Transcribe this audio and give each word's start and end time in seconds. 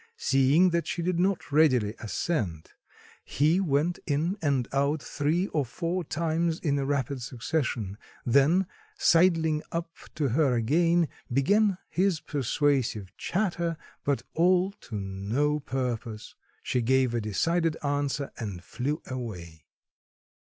Seeing 0.17 0.71
that 0.71 0.87
she 0.87 1.03
did 1.03 1.19
not 1.19 1.51
readily 1.51 1.93
assent, 1.99 2.73
he 3.23 3.59
went 3.59 3.99
in 4.07 4.35
and 4.41 4.67
out 4.73 4.99
three 4.99 5.45
or 5.49 5.63
four 5.63 6.03
times 6.03 6.57
in 6.59 6.83
rapid 6.87 7.21
succession; 7.21 7.99
then 8.25 8.65
sidling 8.97 9.61
up 9.71 9.91
to 10.15 10.29
her 10.29 10.55
again 10.55 11.07
began 11.31 11.77
his 11.87 12.19
persuasive 12.19 13.15
chatter, 13.15 13.77
but 14.03 14.23
all 14.33 14.71
to 14.81 14.95
no 14.99 15.59
purpose; 15.59 16.33
she 16.63 16.81
gave 16.81 17.13
a 17.13 17.21
decided 17.21 17.77
answer 17.83 18.31
and 18.39 18.63
flew 18.63 19.03
away. 19.05 19.65